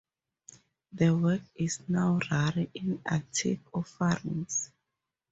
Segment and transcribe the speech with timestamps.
[0.93, 4.71] The work is now rare in antique offerings.